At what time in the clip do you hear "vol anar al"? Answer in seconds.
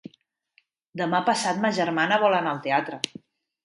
2.27-2.67